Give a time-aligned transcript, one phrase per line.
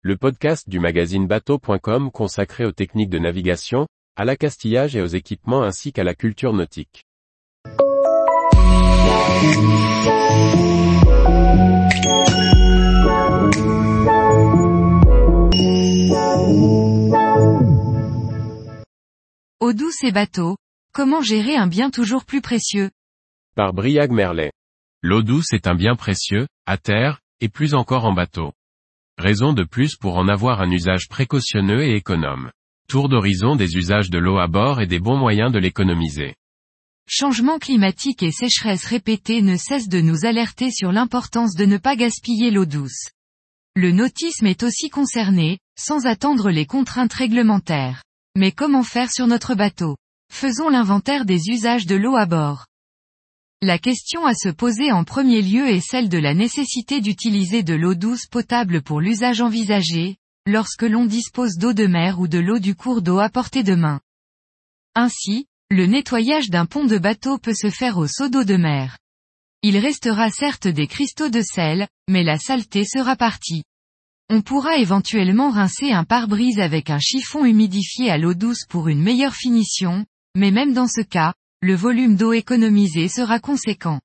[0.00, 5.64] le podcast du magazine bateau.com consacré aux techniques de navigation, à l'accastillage et aux équipements
[5.64, 7.04] ainsi qu'à la culture nautique.
[19.60, 20.56] Eau douce et bateau,
[20.92, 22.90] comment gérer un bien toujours plus précieux?
[23.56, 24.52] Par Briag Merlet.
[25.02, 28.52] L'eau douce est un bien précieux, à terre, et plus encore en bateau.
[29.18, 32.52] Raison de plus pour en avoir un usage précautionneux et économe.
[32.88, 36.36] Tour d'horizon des usages de l'eau à bord et des bons moyens de l'économiser.
[37.08, 41.96] Changement climatique et sécheresse répétée ne cessent de nous alerter sur l'importance de ne pas
[41.96, 43.08] gaspiller l'eau douce.
[43.74, 48.04] Le nautisme est aussi concerné, sans attendre les contraintes réglementaires.
[48.36, 49.96] Mais comment faire sur notre bateau?
[50.32, 52.67] Faisons l'inventaire des usages de l'eau à bord.
[53.60, 57.74] La question à se poser en premier lieu est celle de la nécessité d'utiliser de
[57.74, 60.16] l'eau douce potable pour l'usage envisagé,
[60.46, 63.74] lorsque l'on dispose d'eau de mer ou de l'eau du cours d'eau à portée de
[63.74, 64.00] main.
[64.94, 68.96] Ainsi, le nettoyage d'un pont de bateau peut se faire au seau d'eau de mer.
[69.62, 73.64] Il restera certes des cristaux de sel, mais la saleté sera partie.
[74.30, 79.02] On pourra éventuellement rincer un pare-brise avec un chiffon humidifié à l'eau douce pour une
[79.02, 84.00] meilleure finition, mais même dans ce cas, le volume d'eau économisé sera conséquent.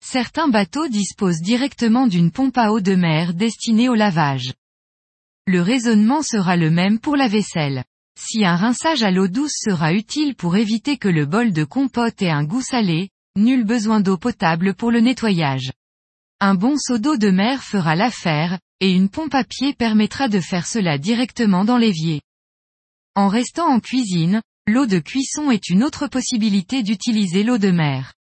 [0.00, 4.54] Certains bateaux disposent directement d'une pompe à eau de mer destinée au lavage.
[5.46, 7.84] Le raisonnement sera le même pour la vaisselle.
[8.16, 12.22] Si un rinçage à l'eau douce sera utile pour éviter que le bol de compote
[12.22, 15.72] ait un goût salé, nul besoin d'eau potable pour le nettoyage.
[16.38, 20.38] Un bon seau d'eau de mer fera l'affaire, et une pompe à pied permettra de
[20.38, 22.22] faire cela directement dans l'évier.
[23.16, 28.14] En restant en cuisine, L'eau de cuisson est une autre possibilité d'utiliser l'eau de mer.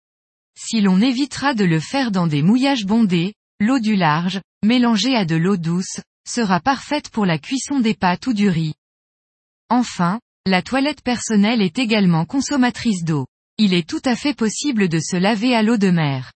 [0.57, 5.23] Si l'on évitera de le faire dans des mouillages bondés, l'eau du large, mélangée à
[5.23, 8.73] de l'eau douce, sera parfaite pour la cuisson des pâtes ou du riz.
[9.69, 13.27] Enfin, la toilette personnelle est également consommatrice d'eau.
[13.59, 16.33] Il est tout à fait possible de se laver à l'eau de mer.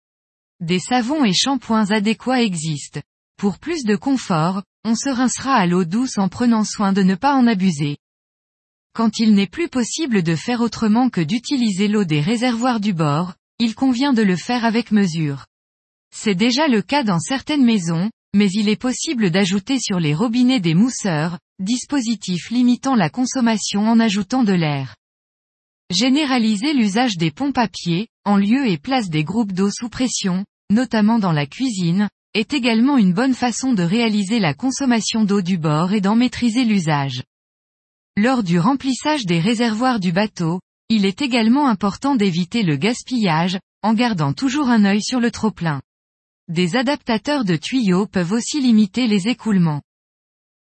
[0.59, 3.01] Des savons et shampoings adéquats existent.
[3.37, 7.13] Pour plus de confort, on se rincera à l'eau douce en prenant soin de ne
[7.13, 7.97] pas en abuser.
[8.93, 13.35] Quand il n'est plus possible de faire autrement que d'utiliser l'eau des réservoirs du bord,
[13.57, 15.45] il convient de le faire avec mesure.
[16.13, 20.59] C'est déjà le cas dans certaines maisons, mais il est possible d'ajouter sur les robinets
[20.59, 24.95] des mousseurs, dispositifs limitant la consommation en ajoutant de l'air.
[25.89, 30.45] Généraliser l'usage des pompes à pied, en lieu et place des groupes d'eau sous pression,
[30.69, 35.57] notamment dans la cuisine, est également une bonne façon de réaliser la consommation d'eau du
[35.57, 37.23] bord et d'en maîtriser l'usage.
[38.17, 43.93] Lors du remplissage des réservoirs du bateau, il est également important d'éviter le gaspillage, en
[43.93, 45.81] gardant toujours un œil sur le trop-plein.
[46.49, 49.81] Des adaptateurs de tuyaux peuvent aussi limiter les écoulements.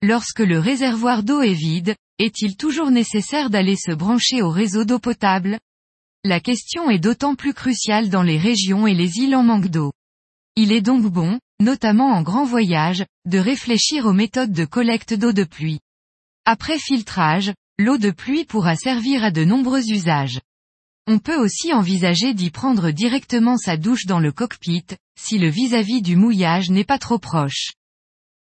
[0.02, 5.00] Lorsque le réservoir d'eau est vide, est-il toujours nécessaire d'aller se brancher au réseau d'eau
[5.00, 5.60] potable?
[6.26, 9.94] La question est d'autant plus cruciale dans les régions et les îles en manque d'eau.
[10.58, 15.32] Il est donc bon, notamment en grand voyage, de réfléchir aux méthodes de collecte d'eau
[15.32, 15.80] de pluie.
[16.46, 20.40] Après filtrage, l'eau de pluie pourra servir à de nombreux usages.
[21.08, 24.86] On peut aussi envisager d'y prendre directement sa douche dans le cockpit,
[25.20, 27.72] si le vis-à-vis du mouillage n'est pas trop proche.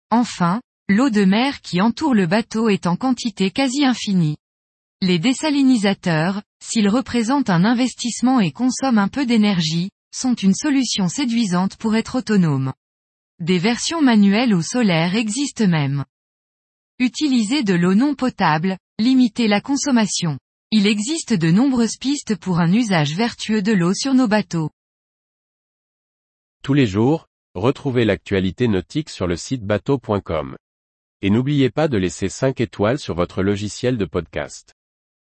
[0.10, 4.36] Enfin, l'eau de mer qui entoure le bateau est en quantité quasi infinie.
[5.02, 11.78] Les désalinisateurs, s'ils représentent un investissement et consomment un peu d'énergie, sont une solution séduisante
[11.78, 12.74] pour être autonome.
[13.40, 16.04] Des versions manuelles ou solaires existent même.
[17.02, 20.38] Utiliser de l'eau non potable, limiter la consommation.
[20.70, 24.70] Il existe de nombreuses pistes pour un usage vertueux de l'eau sur nos bateaux.
[26.62, 27.26] Tous les jours,
[27.56, 30.56] retrouvez l'actualité nautique sur le site bateau.com.
[31.24, 34.76] Et n'oubliez pas de laisser 5 étoiles sur votre logiciel de podcast.